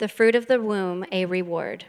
[0.00, 1.84] the fruit of the womb a reward.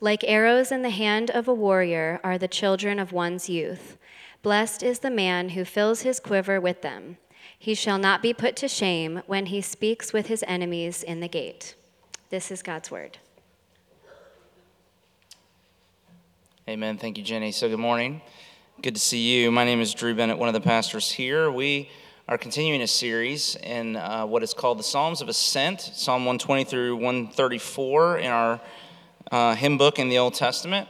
[0.00, 3.96] Like arrows in the hand of a warrior are the children of one's youth.
[4.42, 7.16] Blessed is the man who fills his quiver with them.
[7.58, 11.26] He shall not be put to shame when he speaks with his enemies in the
[11.26, 11.74] gate.
[12.28, 13.16] This is God's word.
[16.68, 16.98] Amen.
[16.98, 17.50] Thank you, Jenny.
[17.50, 18.20] So, good morning.
[18.82, 19.50] Good to see you.
[19.50, 21.50] My name is Drew Bennett, one of the pastors here.
[21.50, 21.88] We
[22.28, 26.64] are continuing a series in uh, what is called the Psalms of Ascent, Psalm 120
[26.64, 28.60] through 134 in our
[29.32, 30.86] uh, hymn book in the Old Testament.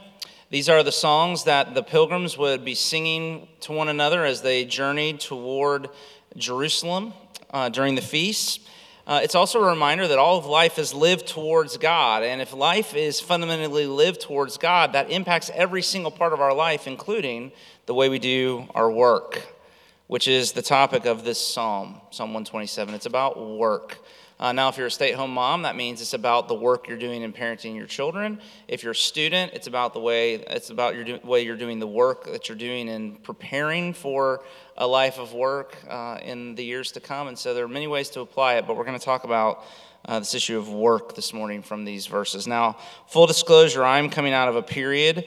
[0.49, 4.65] These are the songs that the pilgrims would be singing to one another as they
[4.65, 5.87] journeyed toward
[6.35, 7.13] Jerusalem
[7.51, 8.59] uh, during the feasts.
[9.07, 12.21] Uh, it's also a reminder that all of life is lived towards God.
[12.21, 16.53] And if life is fundamentally lived towards God, that impacts every single part of our
[16.53, 17.53] life, including
[17.85, 19.55] the way we do our work
[20.09, 22.95] which is the topic of this psalm, Psalm 127.
[22.95, 23.99] It's about work.
[24.39, 26.87] Uh, now, if you're a stay at home mom, that means it's about the work
[26.87, 28.39] you're doing in parenting your children.
[28.67, 31.77] If you're a student, it's about the way it's about your do, way you're doing
[31.77, 34.41] the work that you're doing in preparing for
[34.77, 37.27] a life of work uh, in the years to come.
[37.27, 39.63] And so there are many ways to apply it, but we're going to talk about
[40.05, 42.47] uh, this issue of work this morning from these verses.
[42.47, 45.25] Now, full disclosure, I'm coming out of a period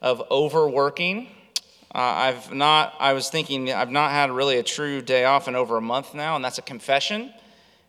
[0.00, 1.26] of overworking.
[1.92, 5.56] Uh, I've not, I was thinking, I've not had really a true day off in
[5.56, 7.32] over a month now, and that's a confession.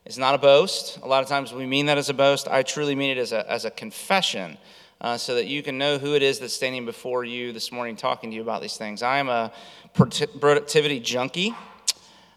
[0.06, 0.98] It's not a boast.
[1.04, 2.48] A lot of times we mean that as a boast.
[2.48, 4.58] I truly mean it as a, as a confession
[5.02, 7.96] uh, so that you can know who it is that's standing before you this morning
[7.96, 9.04] talking to you about these things.
[9.04, 9.52] I am a
[9.94, 11.54] productivity junkie.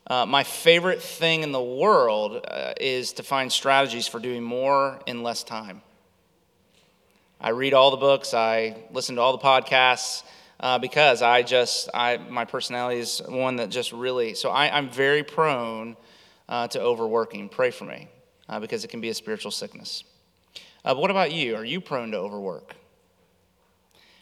[0.07, 5.01] Uh, my favorite thing in the world uh, is to find strategies for doing more
[5.07, 5.81] in less time.
[7.41, 10.25] I read all the books, I listen to all the podcasts
[10.61, 14.91] uh, because I just, I, my personality is one that just really, so I, I'm
[14.91, 15.97] very prone
[16.49, 17.49] uh, to overworking.
[17.49, 18.09] Pray for me
[18.49, 20.05] uh, because it can be a spiritual sickness.
[20.85, 21.57] Uh, but what about you?
[21.57, 22.75] Are you prone to overwork?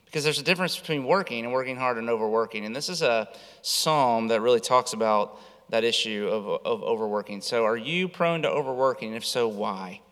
[0.07, 2.65] Because there's a difference between working and working hard and overworking.
[2.65, 3.29] And this is a
[3.63, 5.41] psalm that really talks about
[5.71, 7.41] that issue of, of overworking.
[7.41, 9.15] So, are you prone to overworking?
[9.15, 10.03] If so, why?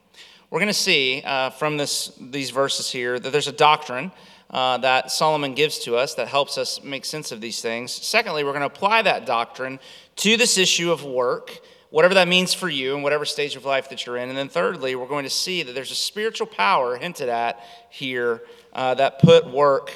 [0.49, 4.11] We're going to see uh, from this, these verses here that there's a doctrine
[4.51, 7.93] uh, that Solomon gives to us that helps us make sense of these things.
[7.93, 9.79] Secondly, we're going to apply that doctrine
[10.17, 13.89] to this issue of work, whatever that means for you and whatever stage of life
[13.91, 14.29] that you're in.
[14.29, 17.61] And then thirdly, we're going to see that there's a spiritual power hinted at
[17.91, 19.93] here uh, that put work.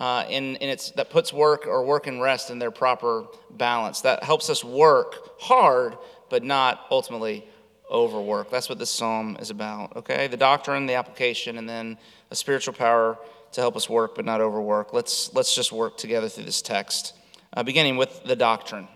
[0.00, 4.02] Uh, in, in its, that puts work or work and rest in their proper balance.
[4.02, 5.98] That helps us work hard,
[6.30, 7.44] but not ultimately
[7.90, 8.48] overwork.
[8.48, 10.28] That's what this psalm is about, okay?
[10.28, 11.98] The doctrine, the application, and then
[12.30, 13.18] a spiritual power
[13.52, 14.92] to help us work but not overwork.
[14.92, 17.14] Let's, let's just work together through this text,
[17.54, 18.88] uh, beginning with the doctrine.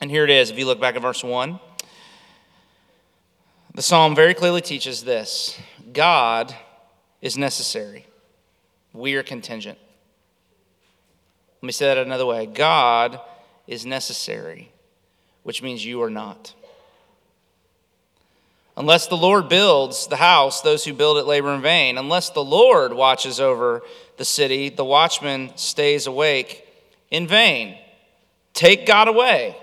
[0.00, 0.50] And here it is.
[0.50, 1.60] If you look back at verse 1,
[3.74, 5.58] the psalm very clearly teaches this
[5.92, 6.54] God
[7.20, 8.06] is necessary,
[8.92, 9.78] we are contingent.
[11.62, 13.20] Let me say that another way God
[13.66, 14.72] is necessary,
[15.44, 16.54] which means you are not.
[18.76, 21.98] Unless the Lord builds the house, those who build it labor in vain.
[21.98, 23.82] Unless the Lord watches over
[24.16, 26.66] the city, the watchman stays awake
[27.10, 27.76] in vain.
[28.54, 29.56] Take God away,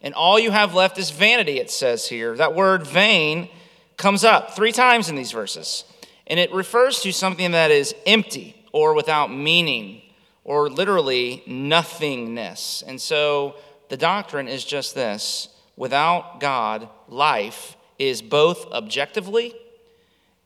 [0.00, 2.36] and all you have left is vanity, it says here.
[2.36, 3.48] That word vain
[3.96, 5.84] comes up three times in these verses,
[6.26, 10.02] and it refers to something that is empty or without meaning
[10.44, 12.82] or literally nothingness.
[12.86, 13.56] And so
[13.88, 17.76] the doctrine is just this without God, life
[18.10, 19.54] is both objectively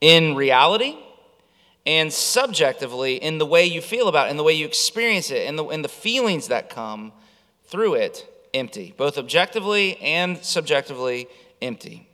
[0.00, 0.97] in reality
[1.86, 5.47] and subjectively in the way you feel about it, in the way you experience it,
[5.47, 7.13] in the, in the feelings that come
[7.65, 11.28] through it empty, both objectively and subjectively
[11.63, 12.09] empty.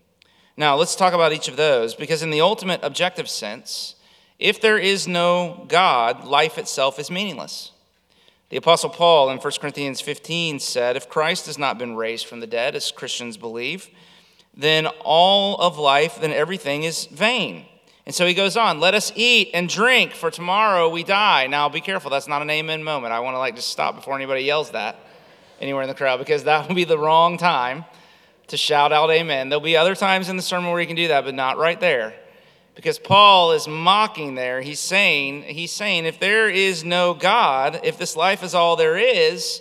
[0.56, 3.96] Now, let's talk about each of those because, in the ultimate objective sense,
[4.38, 7.72] if there is no God, life itself is meaningless.
[8.50, 12.40] The Apostle Paul in 1 Corinthians 15 said, If Christ has not been raised from
[12.40, 13.88] the dead, as Christians believe,
[14.54, 17.66] then all of life, then everything is vain.
[18.04, 21.46] And so he goes on, let us eat and drink, for tomorrow we die.
[21.46, 23.12] Now be careful, that's not an amen moment.
[23.12, 24.96] I want to like just stop before anybody yells that
[25.60, 27.84] anywhere in the crowd, because that would be the wrong time
[28.48, 29.48] to shout out amen.
[29.48, 31.78] There'll be other times in the sermon where you can do that, but not right
[31.78, 32.14] there.
[32.74, 34.60] because Paul is mocking there.
[34.60, 38.96] He's saying, he's saying, if there is no God, if this life is all there
[38.96, 39.60] is,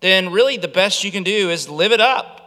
[0.00, 2.38] then really the best you can do is live it up.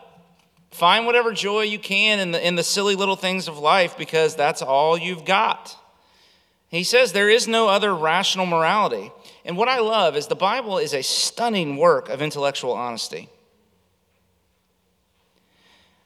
[0.76, 4.36] Find whatever joy you can in the, in the silly little things of life because
[4.36, 5.74] that's all you've got.
[6.68, 9.10] He says there is no other rational morality.
[9.46, 13.30] And what I love is the Bible is a stunning work of intellectual honesty.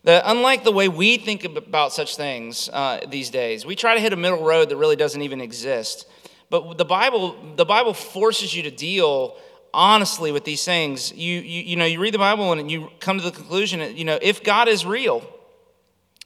[0.04, 4.00] That unlike the way we think about such things uh, these days, we try to
[4.00, 6.06] hit a middle road that really doesn't even exist.
[6.52, 9.36] But the Bible, the Bible forces you to deal
[9.74, 11.14] honestly with these things.
[11.14, 14.06] You, you, you know, you read the Bible and you come to the conclusion, you
[14.06, 15.28] know, if God is real,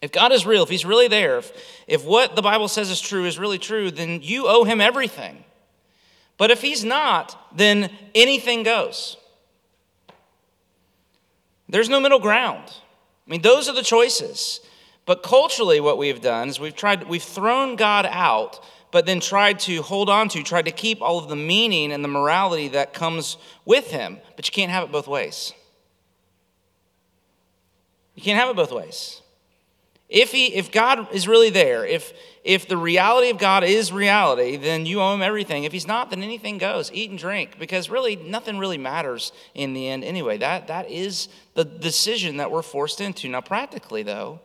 [0.01, 1.51] if God is real, if He's really there, if,
[1.88, 5.44] if what the Bible says is true is really true, then you owe Him everything.
[6.38, 9.18] But if He's not, then anything goes.
[11.69, 12.72] There's no middle ground.
[13.28, 14.60] I mean, those are the choices.
[15.06, 18.63] But culturally, what we've done is we've tried, we've thrown God out,
[18.94, 22.04] but then tried to hold on to, tried to keep all of the meaning and
[22.04, 24.19] the morality that comes with Him.
[24.36, 25.51] But you can't have it both ways.
[28.13, 29.19] You can't have it both ways.
[30.10, 32.13] If, he, if God is really there, if,
[32.44, 35.63] if the reality of God is reality, then you owe him everything.
[35.63, 36.92] If he's not, then anything goes.
[36.94, 40.38] Eat and drink, because really nothing really matters in the end anyway.
[40.38, 43.28] That, that is the decision that we're forced into.
[43.28, 44.42] Now, practically, though,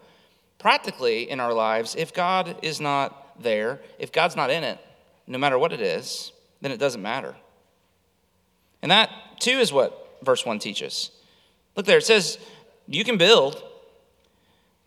[0.58, 4.78] practically in our lives, if God is not there, if God's not in it,
[5.26, 7.34] no matter what it is, then it doesn't matter.
[8.82, 11.10] And that, too, is what verse 1 teaches.
[11.76, 12.38] Look there, it says,
[12.86, 13.62] You can build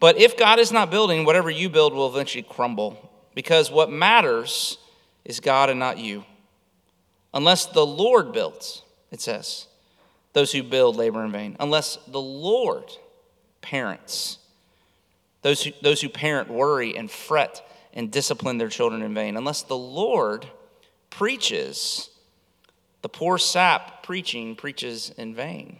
[0.01, 4.79] but if God is not building, whatever you build will eventually crumble, because what matters
[5.23, 6.25] is God and not you.
[7.35, 8.81] Unless the Lord builds,
[9.11, 9.67] it says,
[10.33, 11.55] those who build labor in vain.
[11.59, 12.91] Unless the Lord
[13.61, 14.39] parents,
[15.43, 17.61] those who, those who parent worry and fret
[17.93, 19.37] and discipline their children in vain.
[19.37, 20.47] Unless the Lord
[21.09, 22.09] preaches,
[23.01, 25.77] the poor sap preaching preaches in vain.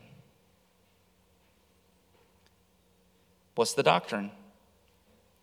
[3.55, 4.31] What's the doctrine?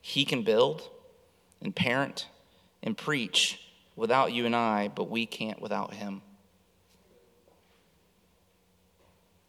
[0.01, 0.89] He can build
[1.61, 2.27] and parent
[2.83, 3.61] and preach
[3.97, 6.23] without you and I, but we can't without him.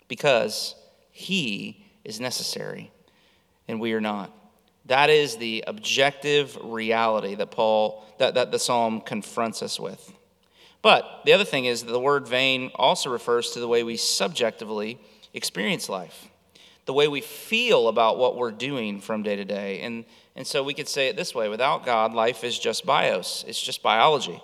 [0.07, 0.75] Because
[1.11, 2.91] he is necessary
[3.67, 4.35] and we are not.
[4.89, 10.13] That is the objective reality that Paul that, that the psalm confronts us with.
[10.81, 13.97] But the other thing is that the word vain also refers to the way we
[13.97, 14.99] subjectively
[15.33, 16.29] experience life
[16.89, 19.81] the way we feel about what we're doing from day to day.
[19.81, 20.05] And,
[20.35, 23.61] and so we could say it this way without God, life is just bios, it's
[23.61, 24.41] just biology.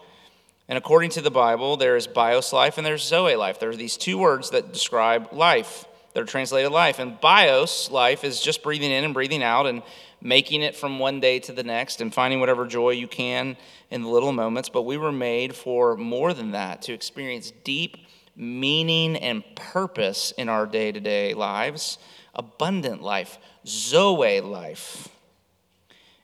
[0.69, 3.59] And according to the Bible, there is bios life and there's zoe life.
[3.59, 6.99] There are these two words that describe life, that are translated life.
[6.99, 9.81] And bios life is just breathing in and breathing out and
[10.21, 13.57] making it from one day to the next and finding whatever joy you can
[13.91, 14.69] in the little moments.
[14.69, 17.97] But we were made for more than that, to experience deep
[18.35, 21.97] meaning and purpose in our day to day lives
[22.35, 25.07] abundant life, Zoe life.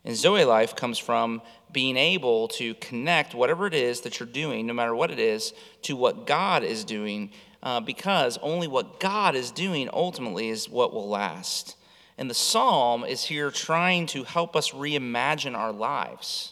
[0.03, 1.41] And Zoe life comes from
[1.71, 5.53] being able to connect whatever it is that you're doing, no matter what it is,
[5.83, 7.31] to what God is doing,
[7.63, 11.77] uh, because only what God is doing ultimately is what will last.
[12.21, 16.51] And the psalm is here trying to help us reimagine our lives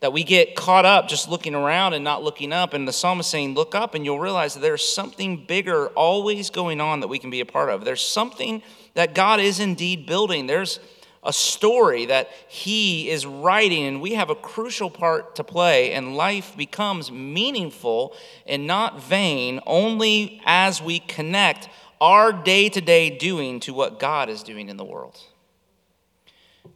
[0.00, 2.72] that we get caught up just looking around and not looking up.
[2.72, 6.48] And the psalm is saying, Look up, and you'll realize that there's something bigger always
[6.48, 7.84] going on that we can be a part of.
[7.84, 8.62] There's something
[8.94, 10.46] that God is indeed building.
[10.46, 10.80] There's
[11.22, 16.16] a story that He is writing, and we have a crucial part to play, and
[16.16, 18.14] life becomes meaningful
[18.46, 21.68] and not vain only as we connect
[22.00, 25.18] our day to day doing to what God is doing in the world.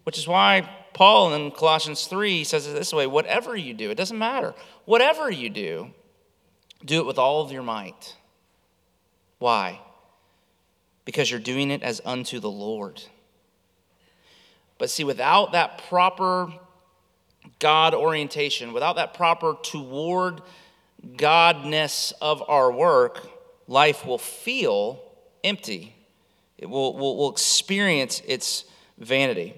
[0.05, 3.97] Which is why Paul in Colossians 3 says it this way whatever you do, it
[3.97, 4.55] doesn't matter.
[4.85, 5.91] Whatever you do,
[6.85, 8.17] do it with all of your might.
[9.39, 9.81] Why?
[11.05, 13.03] Because you're doing it as unto the Lord.
[14.79, 16.53] But see, without that proper
[17.59, 20.43] God orientation, without that proper toward
[21.17, 23.27] Godness of our work,
[23.67, 25.03] life will feel
[25.45, 25.95] empty.
[26.59, 28.65] It will, will, will experience its
[28.99, 29.55] vanity.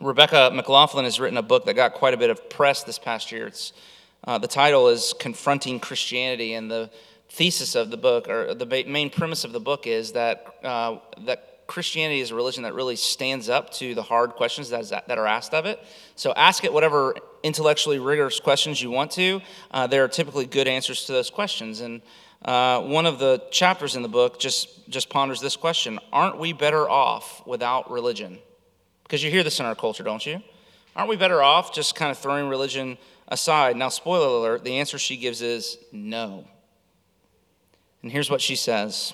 [0.00, 3.32] Rebecca McLaughlin has written a book that got quite a bit of press this past
[3.32, 3.46] year.
[3.46, 3.72] It's,
[4.24, 6.90] uh, the title is Confronting Christianity, and the
[7.28, 11.66] thesis of the book, or the main premise of the book, is that, uh, that
[11.66, 15.18] Christianity is a religion that really stands up to the hard questions that, is, that
[15.18, 15.80] are asked of it.
[16.14, 19.40] So ask it whatever intellectually rigorous questions you want to.
[19.70, 21.80] Uh, there are typically good answers to those questions.
[21.80, 22.02] And
[22.46, 26.52] uh, one of the chapters in the book just, just ponders this question Aren't we
[26.52, 28.38] better off without religion?
[29.02, 30.42] Because you hear this in our culture, don't you?
[30.94, 32.98] Aren't we better off just kind of throwing religion
[33.28, 33.76] aside?
[33.76, 36.46] Now, spoiler alert, the answer she gives is no.
[38.02, 39.12] And here's what she says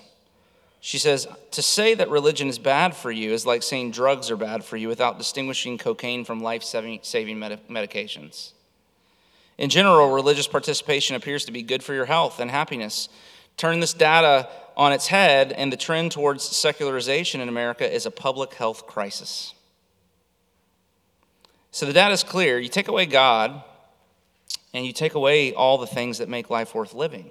[0.80, 4.36] She says, To say that religion is bad for you is like saying drugs are
[4.36, 8.52] bad for you without distinguishing cocaine from life saving medications.
[9.62, 13.08] In general, religious participation appears to be good for your health and happiness.
[13.56, 18.10] Turn this data on its head, and the trend towards secularization in America is a
[18.10, 19.54] public health crisis.
[21.70, 22.58] So the data is clear.
[22.58, 23.62] You take away God,
[24.74, 27.30] and you take away all the things that make life worth living.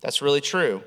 [0.00, 0.84] That's really true.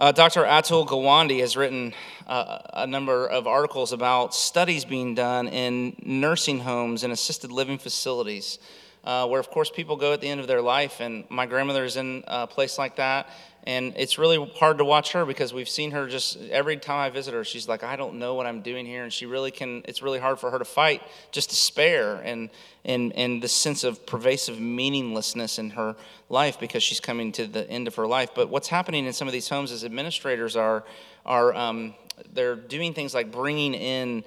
[0.00, 0.42] Uh, Dr.
[0.42, 1.94] Atul Gawande has written
[2.26, 7.78] uh, a number of articles about studies being done in nursing homes and assisted living
[7.78, 8.58] facilities
[9.06, 11.00] uh, where, of course, people go at the end of their life.
[11.00, 13.28] And my grandmother is in a place like that.
[13.62, 17.10] And it's really hard to watch her because we've seen her just every time I
[17.10, 19.04] visit her, she's like, I don't know what I'm doing here.
[19.04, 22.50] And she really can, it's really hard for her to fight just despair and,
[22.84, 25.96] and, and the sense of pervasive meaninglessness in her
[26.28, 28.30] life because she's coming to the end of her life.
[28.34, 30.84] But what's happening in some of these homes is administrators are,
[31.24, 31.94] are um,
[32.32, 34.24] they're doing things like bringing in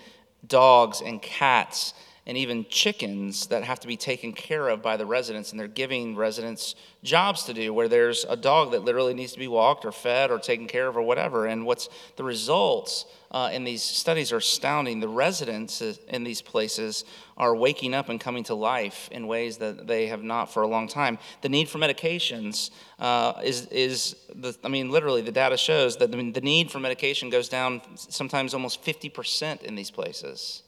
[0.47, 1.93] dogs and cats
[2.29, 5.49] and even chickens that have to be taken care of by the residents.
[5.49, 9.39] And they're giving residents jobs to do where there's a dog that literally needs to
[9.39, 11.47] be walked or fed or taken care of or whatever.
[11.47, 14.99] And what's the results uh, in these studies are astounding.
[14.99, 17.03] The residents in these places
[17.35, 20.67] are waking up and coming to life in ways that they have not for a
[20.67, 21.17] long time.
[21.41, 22.69] The need for medications
[22.99, 26.79] uh, is, is the, I mean, literally, the data shows that the, the need for
[26.79, 30.61] medication goes down sometimes almost 50% in these places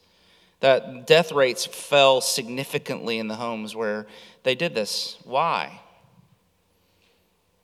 [0.61, 4.07] that death rates fell significantly in the homes where
[4.43, 5.17] they did this.
[5.23, 5.81] Why?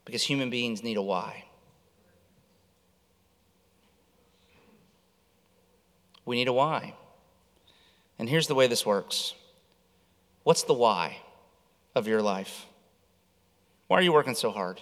[0.03, 1.45] Because human beings need a why.
[6.25, 6.95] We need a why.
[8.19, 9.33] And here's the way this works
[10.43, 11.17] What's the why
[11.95, 12.65] of your life?
[13.87, 14.81] Why are you working so hard?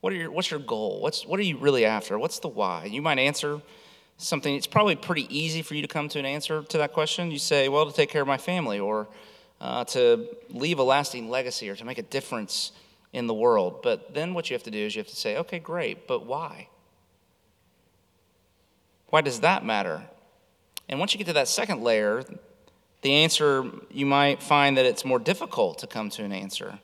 [0.00, 1.00] What your, what's your goal?
[1.00, 2.18] What's, what are you really after?
[2.18, 2.84] What's the why?
[2.84, 3.62] You might answer
[4.16, 7.30] something, it's probably pretty easy for you to come to an answer to that question.
[7.30, 9.08] You say, well, to take care of my family, or
[9.60, 12.72] uh, to leave a lasting legacy, or to make a difference
[13.12, 13.80] in the world.
[13.82, 16.26] But then what you have to do is you have to say, okay, great, but
[16.26, 16.68] why?
[19.08, 20.02] Why does that matter?
[20.88, 22.24] And once you get to that second layer,
[23.02, 26.78] the answer, you might find that it's more difficult to come to an answer.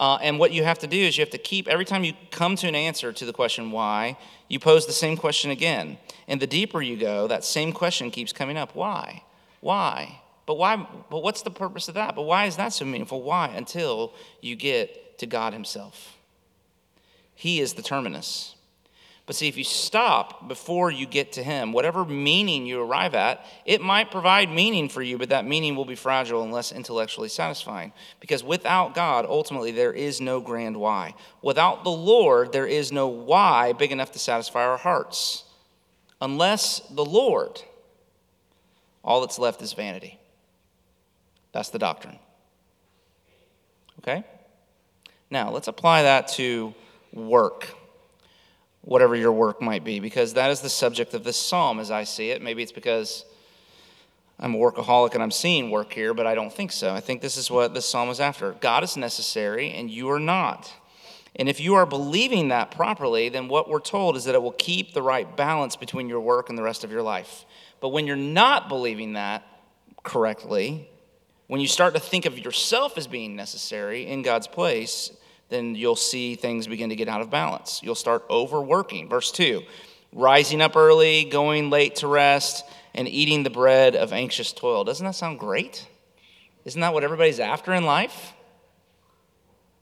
[0.00, 2.14] Uh, and what you have to do is you have to keep, every time you
[2.30, 4.16] come to an answer to the question why,
[4.48, 5.98] you pose the same question again.
[6.26, 9.24] And the deeper you go, that same question keeps coming up why?
[9.60, 10.22] Why?
[10.46, 10.88] But why?
[11.10, 12.16] But what's the purpose of that?
[12.16, 13.20] But why is that so meaningful?
[13.20, 13.48] Why?
[13.48, 16.16] Until you get to God Himself.
[17.34, 18.54] He is the terminus.
[19.30, 23.46] But see, if you stop before you get to Him, whatever meaning you arrive at,
[23.64, 27.28] it might provide meaning for you, but that meaning will be fragile and less intellectually
[27.28, 27.92] satisfying.
[28.18, 31.14] Because without God, ultimately, there is no grand why.
[31.42, 35.44] Without the Lord, there is no why big enough to satisfy our hearts.
[36.20, 37.62] Unless the Lord,
[39.04, 40.18] all that's left is vanity.
[41.52, 42.18] That's the doctrine.
[44.00, 44.24] Okay?
[45.30, 46.74] Now, let's apply that to
[47.12, 47.76] work
[48.82, 52.04] whatever your work might be, because that is the subject of this psalm as I
[52.04, 52.42] see it.
[52.42, 53.24] Maybe it's because
[54.38, 56.94] I'm a workaholic and I'm seeing work here, but I don't think so.
[56.94, 58.52] I think this is what this psalm is after.
[58.52, 60.72] God is necessary and you are not.
[61.36, 64.52] And if you are believing that properly, then what we're told is that it will
[64.52, 67.44] keep the right balance between your work and the rest of your life.
[67.80, 69.46] But when you're not believing that
[70.02, 70.88] correctly,
[71.46, 75.12] when you start to think of yourself as being necessary in God's place,
[75.50, 77.80] then you'll see things begin to get out of balance.
[77.82, 79.08] You'll start overworking.
[79.08, 79.62] Verse 2
[80.12, 82.64] rising up early, going late to rest,
[82.94, 84.82] and eating the bread of anxious toil.
[84.82, 85.86] Doesn't that sound great?
[86.64, 88.32] Isn't that what everybody's after in life?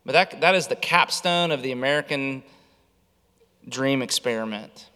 [0.04, 2.42] But that, that is the capstone of the American
[3.68, 4.86] dream experiment.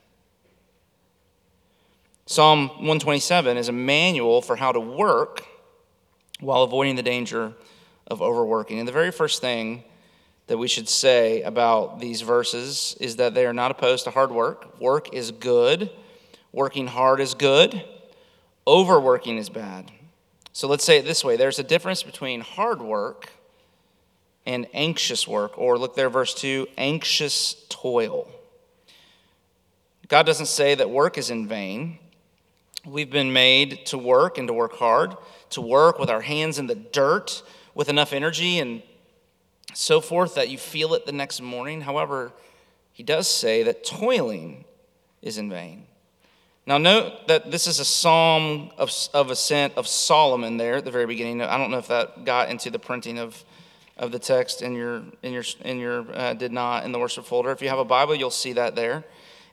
[2.27, 5.45] Psalm 127 is a manual for how to work
[6.41, 7.53] while avoiding the danger
[8.07, 8.79] of overworking.
[8.79, 9.85] And the very first thing
[10.47, 14.31] that we should say about these verses is that they are not opposed to hard
[14.31, 14.81] work.
[14.81, 15.91] Work is good,
[16.53, 17.83] working hard is good,
[18.67, 19.91] overworking is bad.
[20.53, 23.31] So let's say it this way there's a difference between hard work
[24.45, 28.29] and anxious work, or look there, verse 2 anxious toil.
[30.09, 31.99] God doesn't say that work is in vain.
[32.85, 35.17] We've been made to work and to work hard,
[35.51, 37.43] to work with our hands in the dirt
[37.75, 38.83] with enough energy and
[39.75, 41.83] so forth that you feel it the next morning.
[41.83, 42.33] However,
[42.93, 44.65] he does say that toiling
[45.23, 45.87] is in vain.
[46.65, 50.93] Now, note that this is a psalm of, of ascent of Solomon there at the
[50.93, 51.43] very beginning.
[51.43, 53.45] I don't know if that got into the printing of,
[53.97, 57.25] of the text in your, in your, in your uh, did not in the worship
[57.25, 57.51] folder.
[57.51, 59.05] If you have a Bible, you'll see that there.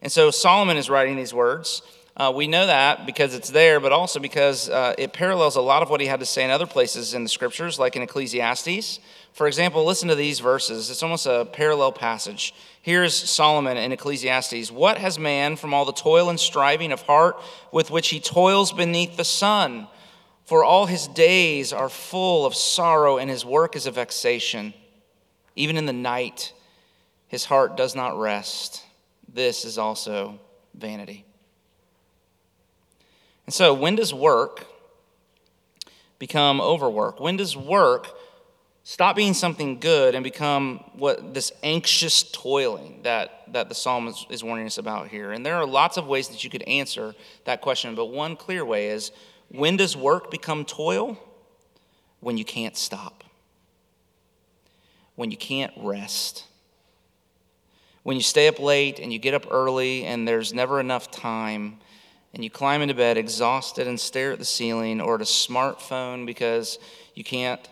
[0.04, 1.82] And so Solomon is writing these words.
[2.16, 5.82] Uh, we know that because it's there, but also because uh, it parallels a lot
[5.82, 9.00] of what he had to say in other places in the scriptures, like in Ecclesiastes.
[9.34, 10.90] For example, listen to these verses.
[10.90, 12.54] It's almost a parallel passage.
[12.82, 17.40] Here's Solomon in Ecclesiastes What has man from all the toil and striving of heart
[17.72, 19.88] with which he toils beneath the sun?
[20.46, 24.74] For all his days are full of sorrow, and his work is a vexation.
[25.56, 26.54] Even in the night,
[27.28, 28.84] his heart does not rest.
[29.32, 30.40] This is also
[30.74, 31.26] vanity.
[33.46, 34.66] And so, when does work
[36.18, 37.20] become overwork?
[37.20, 38.19] When does work
[38.90, 44.26] stop being something good and become what this anxious toiling that, that the psalm is,
[44.32, 45.32] is warning us about here?
[45.32, 47.14] And there are lots of ways that you could answer
[47.46, 49.12] that question, but one clear way is
[49.50, 51.20] when does work become toil?
[52.20, 53.24] When you can't stop,
[55.16, 56.46] when you can't rest
[58.04, 61.78] when you stay up late and you get up early and there's never enough time
[62.34, 66.26] and you climb into bed exhausted and stare at the ceiling or at a smartphone
[66.26, 66.80] because
[67.14, 67.68] you can't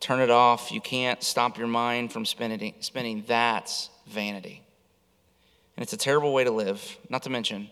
[0.00, 4.62] turn it off, you can't stop your mind from spinning, spinning that's vanity.
[5.76, 7.70] And it's a terrible way to live, not to mention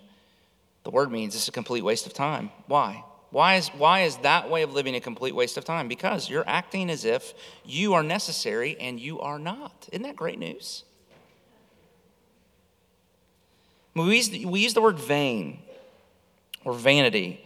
[0.88, 2.50] the word means it's a complete waste of time.
[2.66, 3.04] Why?
[3.30, 5.86] Why is, why is that way of living a complete waste of time?
[5.86, 9.86] Because you're acting as if you are necessary and you are not.
[9.92, 10.84] Isn't that great news?
[13.94, 15.58] We use, we use the word vain
[16.64, 17.44] or vanity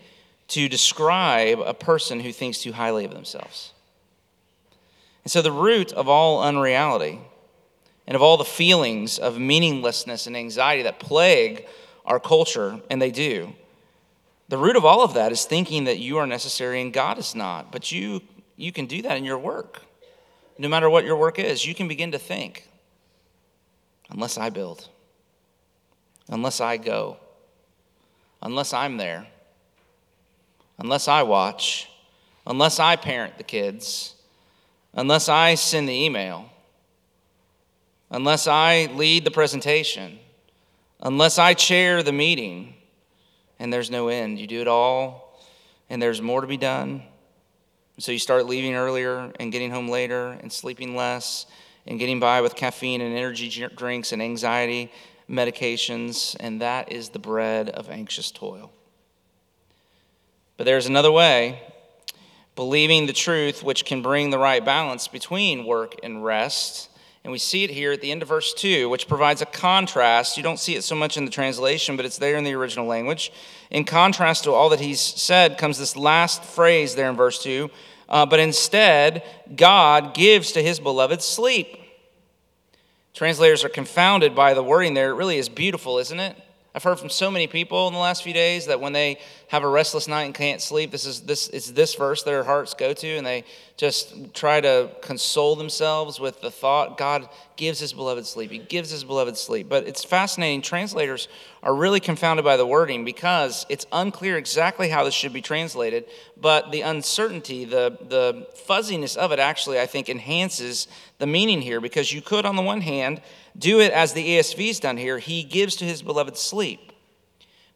[0.49, 3.72] to describe a person who thinks too highly of themselves.
[5.25, 7.21] And so, the root of all unreality
[8.07, 11.67] and of all the feelings of meaninglessness and anxiety that plague
[12.05, 13.55] our culture, and they do,
[14.49, 17.35] the root of all of that is thinking that you are necessary and God is
[17.35, 17.71] not.
[17.71, 18.21] But you,
[18.57, 19.81] you can do that in your work.
[20.59, 22.69] No matter what your work is, you can begin to think,
[24.11, 24.89] unless I build,
[26.29, 27.17] unless I go,
[28.43, 29.27] unless I'm there,
[30.79, 31.89] unless I watch,
[32.47, 34.17] unless I parent the kids,
[34.95, 36.51] unless I send the email,
[38.11, 40.19] unless I lead the presentation,
[41.01, 42.75] unless I chair the meeting,
[43.59, 44.39] and there's no end.
[44.39, 45.41] You do it all,
[45.89, 47.03] and there's more to be done.
[47.99, 51.47] So you start leaving earlier and getting home later and sleeping less
[51.87, 54.91] and getting by with caffeine and energy drinks and anxiety
[55.29, 58.73] medications, and that is the bread of anxious toil.
[60.57, 61.61] But there's another way
[62.55, 66.91] believing the truth, which can bring the right balance between work and rest.
[67.25, 70.37] And we see it here at the end of verse 2, which provides a contrast.
[70.37, 72.87] You don't see it so much in the translation, but it's there in the original
[72.87, 73.33] language.
[73.71, 77.71] In contrast to all that he's said comes this last phrase there in verse 2
[78.13, 79.23] uh, but instead,
[79.57, 81.79] God gives to his beloved sleep.
[83.15, 85.11] Translators are confounded by the wording there.
[85.11, 86.37] It really is beautiful, isn't it?
[86.75, 89.19] I've heard from so many people in the last few days that when they
[89.53, 92.73] have a restless night and can't sleep, this is this it's this verse their hearts
[92.73, 93.45] go to, and they
[93.77, 98.51] just try to console themselves with the thought God gives his beloved sleep.
[98.51, 99.69] He gives his beloved sleep.
[99.69, 100.63] But it's fascinating.
[100.63, 101.29] Translators
[101.63, 106.07] are really confounded by the wording because it's unclear exactly how this should be translated,
[106.41, 110.89] but the uncertainty, the the fuzziness of it actually, I think, enhances
[111.19, 113.21] the meaning here because you could, on the one hand,
[113.59, 115.19] do it as the ESV's done here.
[115.19, 116.92] He gives to his beloved sleep.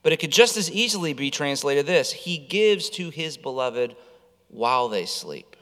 [0.07, 3.97] But it could just as easily be translated this He gives to his beloved
[4.47, 5.57] while they sleep.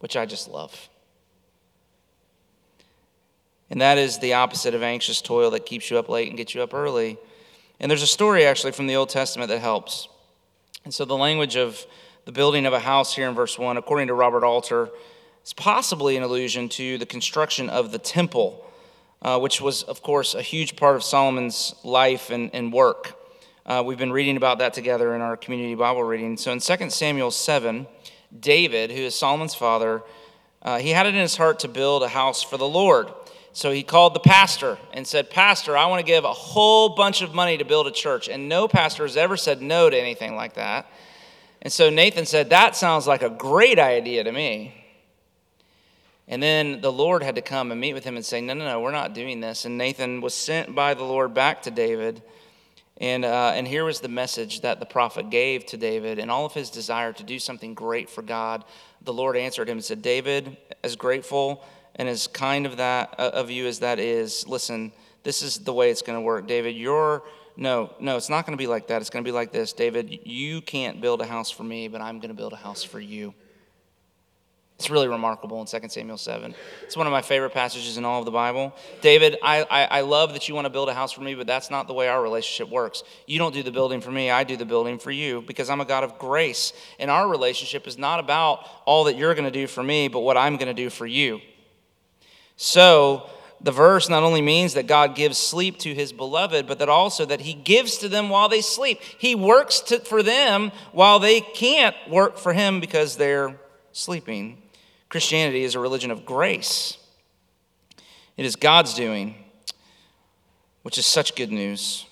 [0.00, 0.88] Which I just love.
[3.70, 6.56] And that is the opposite of anxious toil that keeps you up late and gets
[6.56, 7.18] you up early.
[7.78, 10.08] And there's a story actually from the Old Testament that helps.
[10.84, 11.86] And so the language of
[12.24, 14.90] the building of a house here in verse 1, according to Robert Alter,
[15.44, 18.65] is possibly an allusion to the construction of the temple,
[19.26, 23.20] uh, which was, of course, a huge part of Solomon's life and, and work.
[23.66, 26.36] Uh, we've been reading about that together in our community Bible reading.
[26.36, 27.88] So in 2 Samuel 7,
[28.38, 30.04] David, who is Solomon's father,
[30.62, 33.08] uh, he had it in his heart to build a house for the Lord.
[33.52, 37.20] So he called the pastor and said, Pastor, I want to give a whole bunch
[37.20, 38.28] of money to build a church.
[38.28, 40.88] And no pastor has ever said no to anything like that.
[41.62, 44.85] And so Nathan said, That sounds like a great idea to me.
[46.28, 48.64] And then the Lord had to come and meet with him and say, No, no,
[48.64, 49.64] no, we're not doing this.
[49.64, 52.22] And Nathan was sent by the Lord back to David.
[52.98, 56.46] And, uh, and here was the message that the prophet gave to David and all
[56.46, 58.64] of his desire to do something great for God.
[59.02, 61.62] The Lord answered him and said, David, as grateful
[61.96, 64.92] and as kind of that uh, of you as that is, listen,
[65.24, 66.46] this is the way it's going to work.
[66.46, 67.22] David, you're,
[67.56, 69.02] no, no, it's not going to be like that.
[69.02, 69.74] It's going to be like this.
[69.74, 72.82] David, you can't build a house for me, but I'm going to build a house
[72.82, 73.34] for you.
[74.78, 76.54] It's really remarkable in 2 Samuel 7.
[76.82, 78.74] It's one of my favorite passages in all of the Bible.
[79.00, 81.46] David, I, I, I, love that you want to build a house for me, but
[81.46, 83.02] that's not the way our relationship works.
[83.26, 85.80] You don't do the building for me, I do the building for you because I'm
[85.80, 86.74] a God of grace.
[86.98, 90.20] And our relationship is not about all that you're going to do for me, but
[90.20, 91.40] what I'm going to do for you.
[92.56, 93.30] So,
[93.62, 97.24] the verse not only means that God gives sleep to his beloved, but that also
[97.24, 99.00] that he gives to them while they sleep.
[99.00, 103.58] He works to, for them while they can't work for him because they're
[103.92, 104.62] sleeping.
[105.08, 106.98] Christianity is a religion of grace.
[108.36, 109.36] It is God's doing,
[110.82, 112.06] which is such good news.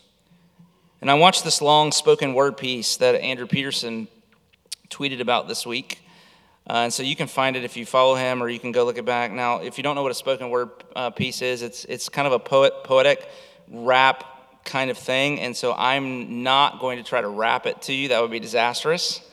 [1.00, 4.08] And I watched this long spoken word piece that Andrew Peterson
[4.88, 6.00] tweeted about this week.
[6.66, 8.84] Uh, and so you can find it if you follow him, or you can go
[8.84, 9.30] look it back.
[9.32, 12.26] Now, if you don't know what a spoken word uh, piece is, it's it's kind
[12.26, 13.28] of a poet poetic
[13.68, 14.24] rap
[14.64, 15.40] kind of thing.
[15.40, 18.40] And so I'm not going to try to rap it to you; that would be
[18.40, 19.20] disastrous.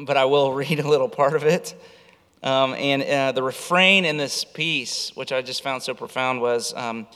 [0.00, 1.74] But I will read a little part of it.
[2.44, 6.74] Um, and uh, the refrain in this piece, which I just found so profound, was
[6.74, 7.06] um,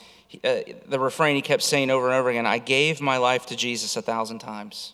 [0.43, 3.55] uh, the refrain he kept saying over and over again I gave my life to
[3.55, 4.93] Jesus a thousand times.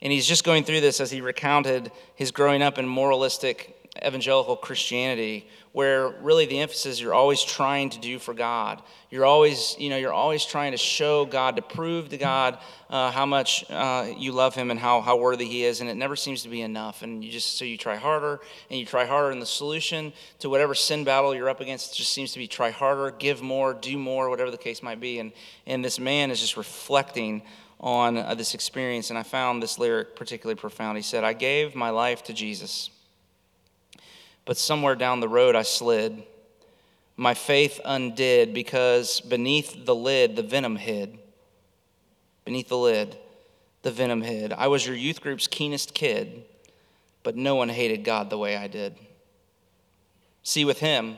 [0.00, 4.56] And he's just going through this as he recounted his growing up in moralistic evangelical
[4.56, 8.82] Christianity, where really the emphasis you're always trying to do for God.
[9.10, 12.58] You're always, you know, you're always trying to show God, to prove to God
[12.90, 15.96] uh, how much uh, you love Him and how, how worthy He is, and it
[15.96, 17.02] never seems to be enough.
[17.02, 20.50] And you just so you try harder and you try harder, and the solution to
[20.50, 23.98] whatever sin battle you're up against just seems to be try harder, give more, do
[23.98, 25.18] more, whatever the case might be.
[25.18, 25.32] And
[25.66, 27.42] and this man is just reflecting
[27.80, 30.96] on uh, this experience, and I found this lyric particularly profound.
[30.96, 32.90] He said, "I gave my life to Jesus."
[34.48, 36.22] But somewhere down the road I slid.
[37.18, 41.18] My faith undid because beneath the lid, the venom hid.
[42.46, 43.18] Beneath the lid,
[43.82, 44.54] the venom hid.
[44.54, 46.44] I was your youth group's keenest kid,
[47.22, 48.96] but no one hated God the way I did.
[50.42, 51.16] See, with him,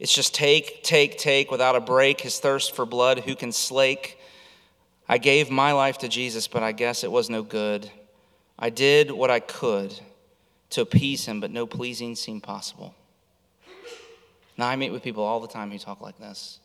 [0.00, 2.22] it's just take, take, take without a break.
[2.22, 4.18] His thirst for blood, who can slake?
[5.08, 7.88] I gave my life to Jesus, but I guess it was no good.
[8.58, 10.00] I did what I could
[10.72, 12.94] to appease him, but no pleasing seemed possible.
[14.56, 16.58] Now, I meet with people all the time who talk like this,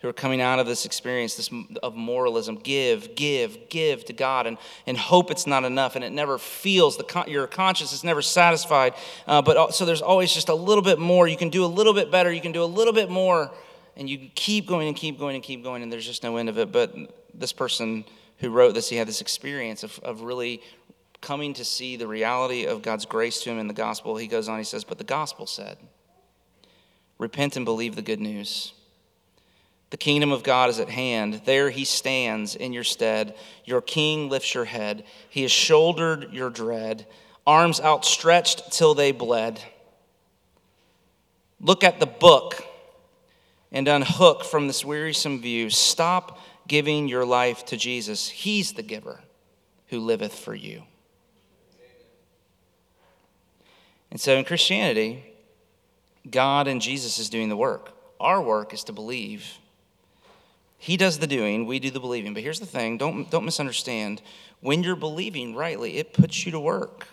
[0.00, 1.50] who are coming out of this experience this,
[1.82, 6.12] of moralism give, give, give to God, and, and hope it's not enough, and it
[6.12, 8.94] never feels, the, your conscience is never satisfied.
[9.26, 11.28] Uh, but so there's always just a little bit more.
[11.28, 13.50] You can do a little bit better, you can do a little bit more,
[13.96, 16.48] and you keep going and keep going and keep going, and there's just no end
[16.48, 16.72] of it.
[16.72, 16.94] But
[17.34, 18.04] this person
[18.38, 20.60] who wrote this, he had this experience of, of really
[21.22, 24.48] coming to see the reality of God's grace to him in the gospel, he goes
[24.48, 25.78] on, he says, But the gospel said,
[27.16, 28.74] Repent and believe the good news.
[29.90, 31.42] The kingdom of God is at hand.
[31.44, 33.34] There he stands in your stead.
[33.64, 35.04] Your king lifts your head.
[35.28, 37.06] He has shouldered your dread,
[37.46, 39.62] arms outstretched till they bled.
[41.60, 42.64] Look at the book
[43.70, 45.70] and unhook from this wearisome view.
[45.70, 48.28] Stop giving your life to Jesus.
[48.28, 49.20] He's the giver
[49.88, 50.82] who liveth for you.
[54.12, 55.24] And so in Christianity,
[56.30, 57.96] God and Jesus is doing the work.
[58.20, 59.58] Our work is to believe.
[60.76, 62.34] He does the doing, we do the believing.
[62.34, 64.20] But here's the thing don't, don't misunderstand.
[64.60, 67.08] When you're believing rightly, it puts you to work.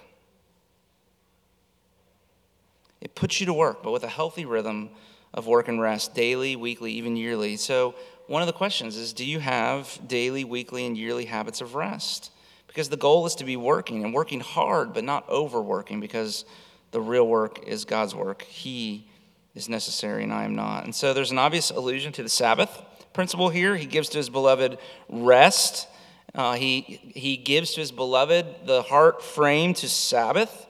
[2.99, 4.89] It puts you to work, but with a healthy rhythm
[5.33, 7.55] of work and rest, daily, weekly, even yearly.
[7.55, 7.95] So,
[8.27, 12.31] one of the questions is do you have daily, weekly, and yearly habits of rest?
[12.67, 16.43] Because the goal is to be working and working hard, but not overworking, because
[16.91, 18.43] the real work is God's work.
[18.43, 19.07] He
[19.55, 20.85] is necessary and I am not.
[20.85, 22.81] And so there's an obvious allusion to the Sabbath
[23.13, 23.75] principle here.
[23.75, 24.77] He gives to his beloved
[25.09, 25.87] rest.
[26.33, 30.67] Uh, he, he gives to his beloved the heart frame to Sabbath.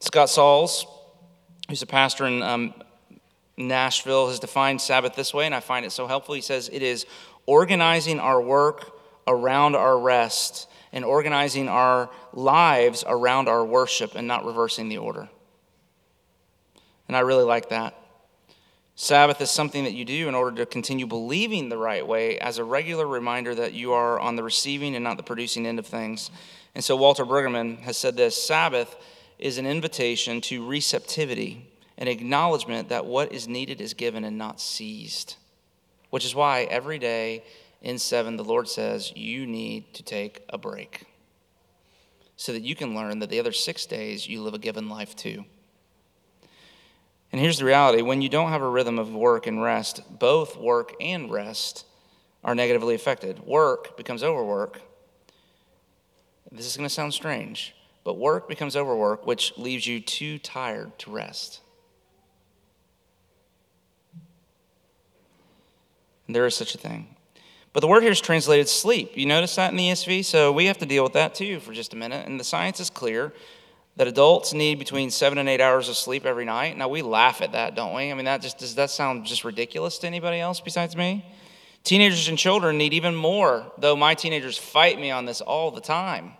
[0.00, 0.86] Scott Sauls,
[1.68, 2.74] who's a pastor in um,
[3.56, 6.34] Nashville, has defined Sabbath this way, and I find it so helpful.
[6.34, 7.06] He says it is
[7.46, 8.92] organizing our work
[9.26, 15.28] around our rest and organizing our lives around our worship and not reversing the order.
[17.08, 17.94] And I really like that.
[18.96, 22.58] Sabbath is something that you do in order to continue believing the right way as
[22.58, 25.86] a regular reminder that you are on the receiving and not the producing end of
[25.86, 26.30] things.
[26.76, 28.96] And so Walter Brueggemann has said this Sabbath
[29.38, 34.60] is an invitation to receptivity, an acknowledgement that what is needed is given and not
[34.60, 35.36] seized.
[36.10, 37.42] Which is why every day
[37.82, 41.04] in seven, the Lord says, you need to take a break
[42.36, 45.14] so that you can learn that the other six days you live a given life
[45.16, 45.44] too.
[47.34, 50.56] And here's the reality when you don't have a rhythm of work and rest, both
[50.56, 51.84] work and rest
[52.44, 53.40] are negatively affected.
[53.40, 54.80] Work becomes overwork.
[56.52, 60.96] This is going to sound strange, but work becomes overwork, which leaves you too tired
[61.00, 61.60] to rest.
[66.28, 67.16] And there is such a thing.
[67.72, 69.16] But the word here is translated sleep.
[69.16, 70.24] You notice that in the ESV?
[70.24, 72.28] So we have to deal with that too for just a minute.
[72.28, 73.32] And the science is clear
[73.96, 76.76] that adults need between seven and eight hours of sleep every night.
[76.76, 78.10] Now we laugh at that, don't we?
[78.10, 81.24] I mean, that just does that sound just ridiculous to anybody else besides me?
[81.84, 85.82] Teenagers and children need even more, though my teenagers fight me on this all the
[85.82, 86.32] time.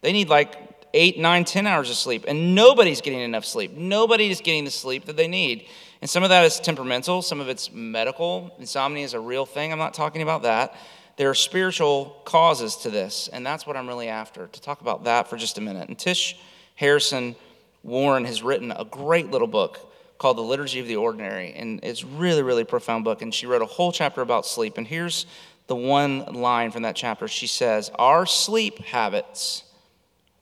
[0.00, 0.56] They need like
[0.94, 3.72] eight, nine, ten hours of sleep, and nobody's getting enough sleep.
[3.72, 5.66] Nobody is getting the sleep that they need.
[6.00, 8.54] And some of that is temperamental, some of it's medical.
[8.58, 9.72] Insomnia is a real thing.
[9.72, 10.74] I'm not talking about that.
[11.16, 15.04] There are spiritual causes to this, and that's what I'm really after, to talk about
[15.04, 15.88] that for just a minute.
[15.88, 16.38] And Tish
[16.78, 17.34] Harrison
[17.82, 22.04] Warren has written a great little book called The Liturgy of the Ordinary, and it's
[22.04, 23.20] really, really profound book.
[23.20, 24.78] And she wrote a whole chapter about sleep.
[24.78, 25.26] And here's
[25.66, 27.26] the one line from that chapter.
[27.26, 29.64] She says, Our sleep habits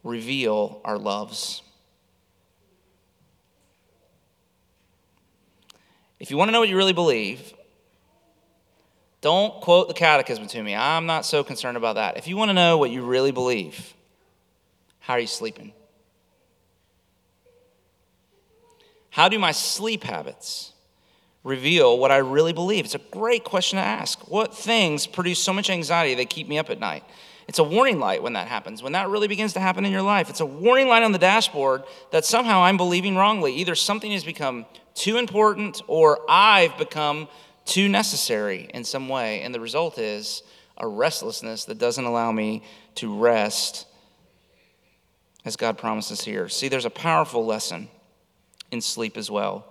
[0.05, 1.63] reveal our loves.
[6.21, 7.55] If you want to know what you really believe,
[9.23, 10.75] don't quote the catechism to me.
[10.75, 12.19] I'm not so concerned about that.
[12.19, 13.95] If you want to know what you really believe,
[14.99, 15.73] how are you sleeping?
[19.17, 20.75] How do my sleep habits
[21.43, 22.85] reveal what I really believe?
[22.85, 24.29] It's a great question to ask.
[24.29, 27.03] What things produce so much anxiety they keep me up at night?
[27.49, 30.03] It's a warning light when that happens, when that really begins to happen in your
[30.03, 30.29] life.
[30.29, 33.55] It's a warning light on the dashboard that somehow I'm believing wrongly.
[33.55, 37.29] Either something has become too important or I've become
[37.65, 39.41] too necessary in some way.
[39.41, 40.43] And the result is
[40.77, 42.65] a restlessness that doesn't allow me
[42.97, 43.87] to rest
[45.47, 46.51] as God promises here.
[46.51, 47.89] See, there's a powerful lesson
[48.71, 49.65] in sleep as well.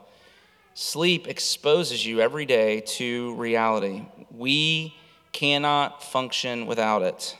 [0.74, 4.06] Sleep exposes you every day to reality.
[4.30, 4.96] We
[5.32, 7.38] cannot function without it.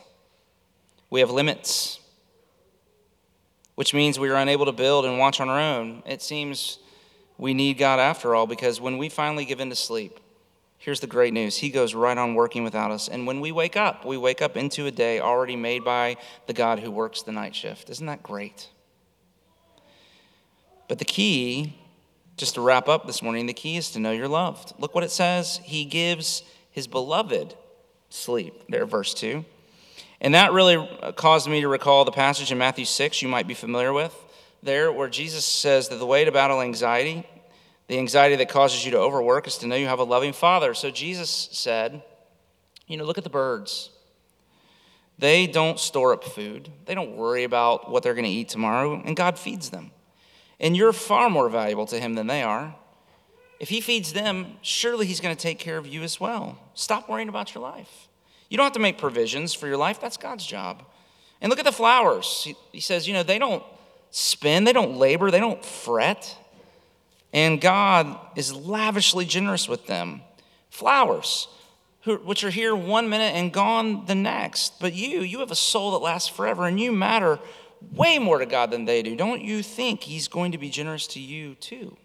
[1.10, 2.00] We have limits,
[3.74, 6.02] which means we are unable to build and watch on our own.
[6.06, 6.78] It seems
[7.38, 10.18] we need God after all, because when we finally give in to sleep,
[10.78, 13.08] here's the great news He goes right on working without us.
[13.08, 16.16] And when we wake up, we wake up into a day already made by
[16.46, 17.90] the God who works the night shift.
[17.90, 18.68] Isn't that great?
[20.88, 21.78] But the key,
[22.36, 24.72] just to wrap up this morning, the key is to know you're loved.
[24.78, 27.54] Look what it says He gives His beloved
[28.08, 28.54] sleep.
[28.68, 29.44] There, verse 2.
[30.20, 33.54] And that really caused me to recall the passage in Matthew 6 you might be
[33.54, 34.14] familiar with
[34.66, 37.26] there where Jesus says that the way to battle anxiety,
[37.88, 40.74] the anxiety that causes you to overwork, is to know you have a loving Father.
[40.74, 42.02] So Jesus said,
[42.86, 43.90] You know, look at the birds.
[45.18, 49.00] They don't store up food, they don't worry about what they're going to eat tomorrow,
[49.02, 49.90] and God feeds them.
[50.58, 52.74] And you're far more valuable to Him than they are.
[53.60, 56.58] If He feeds them, surely He's going to take care of you as well.
[56.74, 58.08] Stop worrying about your life.
[58.48, 60.84] You don't have to make provisions for your life, that's God's job.
[61.40, 62.48] And look at the flowers.
[62.72, 63.62] He says, you know, they don't
[64.10, 66.36] spin, they don't labor, they don't fret.
[67.32, 70.22] And God is lavishly generous with them.
[70.70, 71.48] Flowers,
[72.04, 74.80] which are here one minute and gone the next.
[74.80, 77.38] But you, you have a soul that lasts forever, and you matter
[77.92, 79.16] way more to God than they do.
[79.16, 81.96] Don't you think He's going to be generous to you too?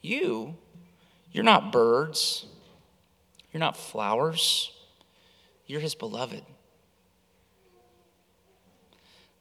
[0.00, 0.56] You,
[1.32, 2.46] you're not birds,
[3.52, 4.72] you're not flowers,
[5.66, 6.42] you're His beloved.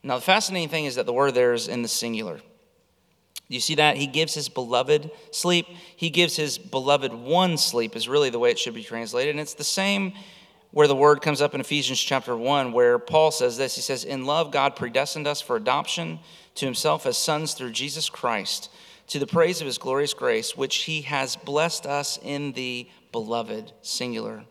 [0.03, 2.39] Now, the fascinating thing is that the word there is in the singular.
[3.49, 3.97] You see that?
[3.97, 5.67] He gives his beloved sleep.
[5.95, 9.31] He gives his beloved one sleep, is really the way it should be translated.
[9.31, 10.13] And it's the same
[10.71, 14.03] where the word comes up in Ephesians chapter 1, where Paul says this He says,
[14.03, 16.19] In love, God predestined us for adoption
[16.56, 18.69] to himself as sons through Jesus Christ,
[19.08, 23.71] to the praise of his glorious grace, which he has blessed us in the beloved,
[23.82, 24.43] singular.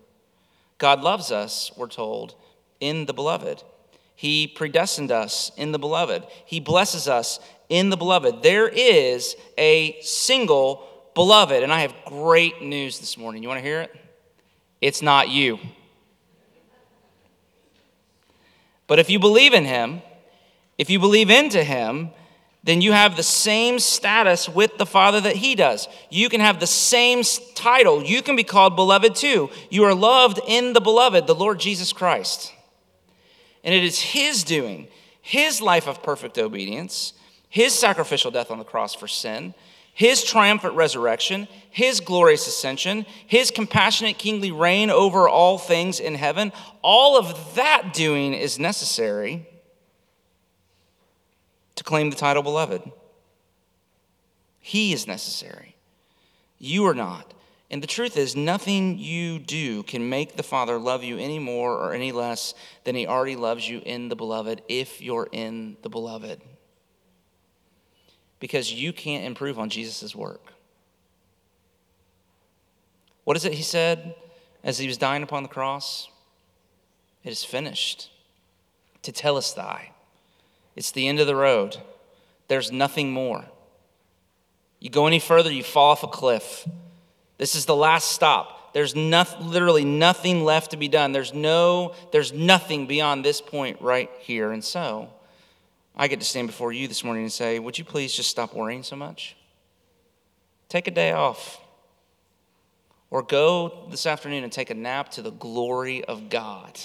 [0.79, 2.35] God loves us, we're told,
[2.81, 3.63] in the beloved.
[4.15, 6.27] He predestined us in the beloved.
[6.47, 8.43] He blesses us in the beloved.
[8.43, 11.63] There is a single beloved.
[11.63, 13.43] And I have great news this morning.
[13.43, 13.95] You want to hear it?
[14.81, 15.59] It's not you.
[18.87, 20.03] But if you believe in him,
[20.79, 22.11] if you believe into him,
[22.63, 25.89] then you have the same status with the Father that he does.
[26.11, 27.23] You can have the same
[27.55, 28.03] title.
[28.03, 29.51] You can be called beloved too.
[29.71, 32.53] You are loved in the beloved, the Lord Jesus Christ.
[33.63, 34.89] And it is His doing,
[35.23, 37.13] His life of perfect obedience,
[37.49, 39.55] His sacrificial death on the cross for sin,
[39.97, 46.53] His triumphant resurrection, His glorious ascension, His compassionate kingly reign over all things in heaven.
[46.83, 49.49] All of that doing is necessary
[51.77, 52.83] to claim the title beloved.
[54.61, 55.77] He is necessary.
[56.59, 57.33] You are not.
[57.71, 61.73] And the truth is, nothing you do can make the Father love you any more
[61.73, 62.53] or any less
[62.85, 66.43] than He already loves you in the beloved if you're in the beloved.
[68.39, 70.53] Because you can't improve on Jesus' work.
[73.25, 74.15] What is it He said
[74.63, 76.09] as He was dying upon the cross?
[77.25, 78.11] It is finished.
[79.03, 79.91] Tetelestai.
[80.77, 81.79] It's the end of the road.
[82.49, 83.47] There's nothing more.
[84.79, 86.69] You go any further, you fall off a cliff.
[87.39, 88.73] This is the last stop.
[88.73, 91.13] There's nothing, literally nothing left to be done.
[91.13, 94.53] There's no, there's nothing beyond this point right here.
[94.53, 95.11] And so,
[95.97, 98.55] I get to stand before you this morning and say, Would you please just stop
[98.55, 99.37] worrying so much?
[100.69, 101.61] Take a day off.
[103.09, 106.79] Or go this afternoon and take a nap to the glory of God.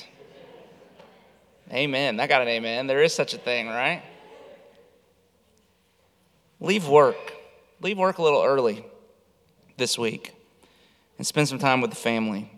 [1.71, 2.19] Amen.
[2.19, 2.87] I got an amen.
[2.87, 4.03] There is such a thing, right?
[6.59, 7.33] Leave work.
[7.81, 8.85] Leave work a little early
[9.77, 10.33] this week
[11.17, 12.51] and spend some time with the family.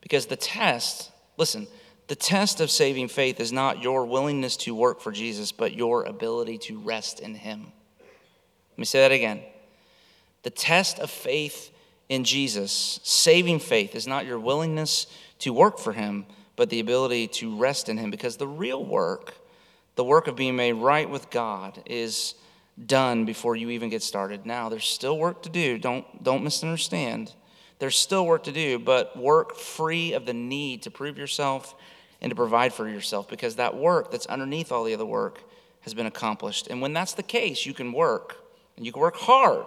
[0.00, 1.66] Because the test, listen,
[2.08, 6.04] the test of saving faith is not your willingness to work for Jesus, but your
[6.04, 7.72] ability to rest in Him.
[8.72, 9.42] Let me say that again.
[10.42, 11.70] The test of faith
[12.08, 15.06] in Jesus, saving faith, is not your willingness
[15.40, 18.10] to work for Him, but the ability to rest in Him.
[18.10, 19.34] Because the real work,
[19.94, 22.34] the work of being made right with God, is
[22.86, 24.44] done before you even get started.
[24.44, 25.78] Now, there's still work to do.
[25.78, 27.32] Don't, don't misunderstand.
[27.78, 31.74] There's still work to do, but work free of the need to prove yourself
[32.22, 35.42] and to provide for yourself because that work that's underneath all the other work
[35.80, 36.68] has been accomplished.
[36.68, 38.36] And when that's the case, you can work
[38.76, 39.66] and you can work hard,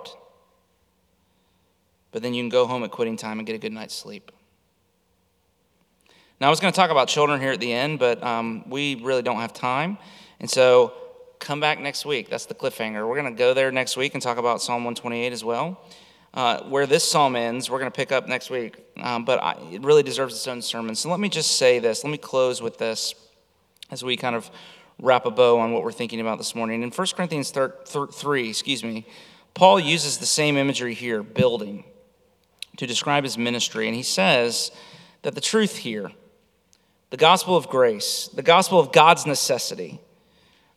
[2.12, 4.32] but then you can go home at quitting time and get a good night's sleep.
[6.40, 8.96] Now, I was going to talk about children here at the end, but um, we
[8.96, 9.98] really don't have time.
[10.40, 10.94] And so,
[11.40, 12.30] come back next week.
[12.30, 13.08] That's the cliffhanger.
[13.08, 15.80] We're going to go there next week and talk about Psalm 128 as well.
[16.36, 18.84] Uh, where this psalm ends, we're going to pick up next week.
[18.98, 20.94] Um, but I, it really deserves its own sermon.
[20.94, 22.04] So let me just say this.
[22.04, 23.16] Let me close with this
[23.90, 24.52] as we kind of
[25.00, 26.84] wrap a bow on what we're thinking about this morning.
[26.84, 29.06] In 1 Corinthians 3, excuse me,
[29.54, 31.86] Paul uses the same imagery here, building,
[32.78, 33.88] to describe his ministry.
[33.88, 34.72] And he says
[35.22, 36.12] that the truth here,
[37.12, 40.02] the gospel of grace, the gospel of God's necessity,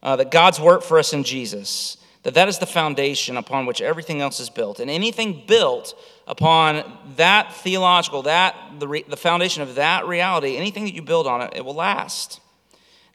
[0.04, 3.80] uh, that God's work for us in Jesus, that that is the foundation upon which
[3.80, 4.80] everything else is built.
[4.80, 6.82] And anything built upon
[7.16, 11.42] that theological, that the, re, the foundation of that reality, anything that you build on
[11.42, 12.40] it, it will last.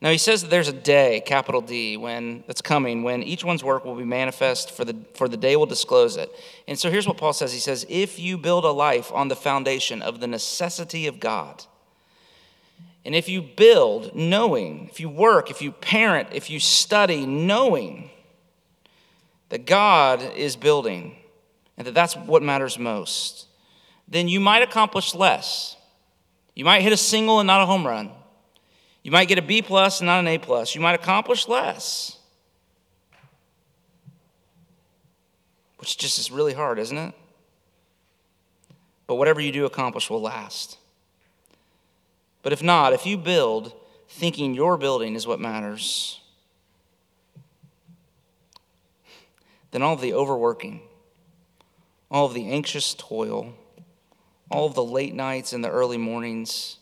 [0.02, 3.64] Now he says that there's a day, capital D, when that's coming, when each one's
[3.64, 6.30] work will be manifest, for the for the day will disclose it.
[6.68, 7.54] And so here's what Paul says.
[7.54, 11.64] He says, if you build a life on the foundation of the necessity of God,
[13.06, 18.10] and if you build knowing, if you work, if you parent, if you study knowing
[19.54, 21.16] that God is building
[21.78, 23.46] and that that's what matters most,
[24.08, 25.78] then you might accomplish less.
[26.56, 28.10] You might hit a single and not a home run.
[29.04, 30.74] You might get a B plus and not an A plus.
[30.74, 32.18] You might accomplish less.
[35.78, 37.14] Which just is really hard, isn't it?
[39.06, 40.80] But whatever you do accomplish will last.
[42.42, 43.72] But if not, if you build
[44.10, 46.23] thinking your building is what matters,
[49.74, 50.82] then all of the overworking,
[52.12, 53.56] all of the anxious toil,
[54.52, 56.78] all of the late nights and the early mornings,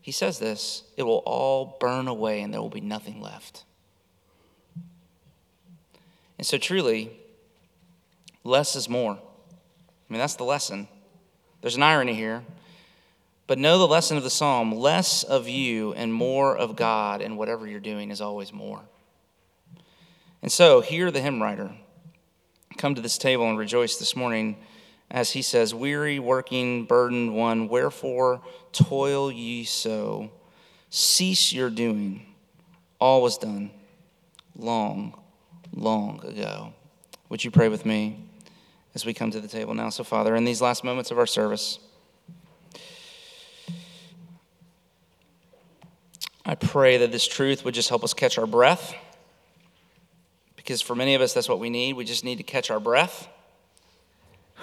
[0.00, 3.64] he says this, it will all burn away and there will be nothing left.
[6.38, 7.10] And so, truly,
[8.44, 9.14] less is more.
[9.14, 10.86] I mean, that's the lesson.
[11.60, 12.44] There's an irony here.
[13.48, 17.36] But know the lesson of the psalm less of you and more of God, and
[17.36, 18.80] whatever you're doing is always more.
[20.40, 21.72] And so, hear the hymn writer
[22.82, 24.56] come to this table and rejoice this morning
[25.08, 28.42] as he says, Weary, working, burdened one, wherefore
[28.72, 30.32] toil ye so?
[30.90, 32.26] Cease your doing.
[32.98, 33.70] All was done
[34.58, 35.16] long,
[35.72, 36.72] long ago.
[37.28, 38.18] Would you pray with me
[38.96, 39.88] as we come to the table now?
[39.90, 41.78] So, Father, in these last moments of our service,
[46.44, 48.92] I pray that this truth would just help us catch our breath.
[50.72, 51.96] Because for many of us, that's what we need.
[51.96, 53.28] We just need to catch our breath.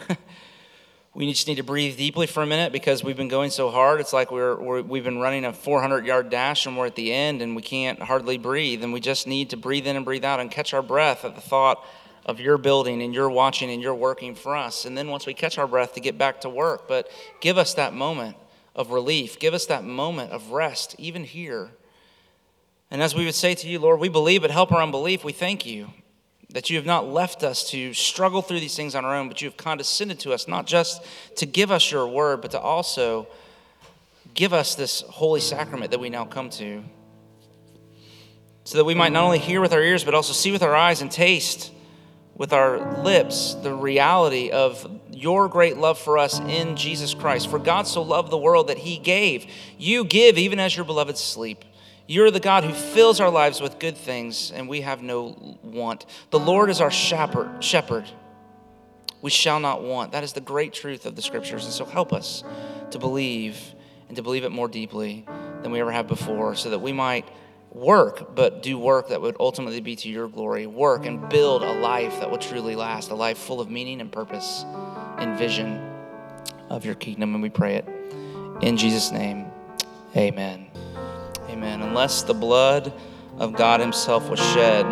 [1.13, 3.99] we just need to breathe deeply for a minute because we've been going so hard.
[3.99, 7.13] It's like we're, we have been running a 400 yard dash and we're at the
[7.13, 8.83] end and we can't hardly breathe.
[8.83, 11.35] And we just need to breathe in and breathe out and catch our breath at
[11.35, 11.85] the thought
[12.25, 14.85] of your building and you're watching and you're working for us.
[14.85, 16.87] And then once we catch our breath, to get back to work.
[16.87, 17.07] But
[17.39, 18.35] give us that moment
[18.75, 19.37] of relief.
[19.37, 21.69] Give us that moment of rest, even here.
[22.91, 25.23] And as we would say to you, Lord, we believe, but help our unbelief.
[25.23, 25.89] We thank you
[26.51, 29.41] that you have not left us to struggle through these things on our own, but
[29.41, 31.03] you have condescended to us, not just
[31.35, 33.27] to give us your word, but to also
[34.33, 36.83] give us this holy sacrament that we now come to,
[38.63, 40.75] so that we might not only hear with our ears, but also see with our
[40.75, 41.71] eyes and taste
[42.35, 47.49] with our lips the reality of your great love for us in Jesus Christ.
[47.49, 49.45] For God so loved the world that he gave.
[49.77, 51.65] You give even as your beloved sleep.
[52.09, 56.07] You're the God who fills our lives with good things, and we have no want.
[56.31, 57.63] The Lord is our shepherd.
[57.63, 58.09] Shepherd.
[59.21, 60.13] We shall not want.
[60.13, 61.65] That is the great truth of the scriptures.
[61.65, 62.43] And so help us
[62.89, 63.75] to believe
[64.07, 65.23] and to believe it more deeply
[65.61, 67.29] than we ever have before, so that we might
[67.71, 70.65] work, but do work that would ultimately be to your glory.
[70.65, 74.11] Work and build a life that will truly last, a life full of meaning and
[74.11, 74.65] purpose
[75.19, 75.79] and vision
[76.71, 77.35] of your kingdom.
[77.35, 77.87] And we pray it
[78.63, 79.45] in Jesus' name.
[80.17, 80.68] Amen.
[81.49, 81.81] Amen.
[81.81, 82.93] Unless the blood
[83.37, 84.85] of God Himself was shed,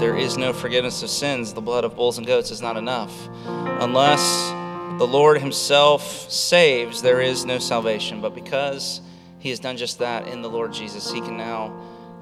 [0.00, 1.52] there is no forgiveness of sins.
[1.52, 3.28] The blood of bulls and goats is not enough.
[3.44, 4.50] Unless
[4.98, 8.20] the Lord Himself saves, there is no salvation.
[8.20, 9.00] But because
[9.38, 11.72] He has done just that in the Lord Jesus, He can now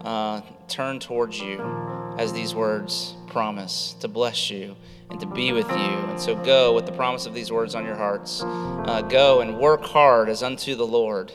[0.04, 1.60] uh, turn towards you
[2.18, 4.76] as these words promise to bless you
[5.10, 5.76] and to be with you.
[5.76, 8.42] And so go with the promise of these words on your hearts.
[8.44, 11.32] Uh, go and work hard as unto the Lord,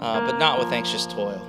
[0.00, 1.40] uh, but not with anxious toil.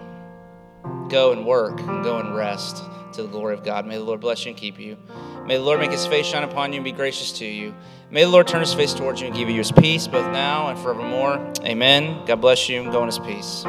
[1.10, 2.84] Go and work and go and rest
[3.14, 3.86] to the glory of God.
[3.86, 4.98] May the Lord bless you and keep you.
[5.46, 7.74] May the Lord make his face shine upon you and be gracious to you.
[8.12, 10.68] May the Lord turn his face towards you and give you his peace, both now
[10.68, 11.54] and forevermore.
[11.64, 12.26] Amen.
[12.26, 13.64] God bless you and go in his peace.